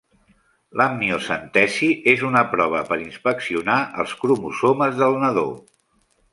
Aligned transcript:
L'amniocentesi 0.79 1.89
és 2.15 2.23
una 2.31 2.43
prova 2.55 2.81
per 2.89 2.99
inspeccionar 3.03 3.79
els 4.05 4.17
cromosomes 4.25 4.99
del 5.05 5.23
nadó. 5.27 5.49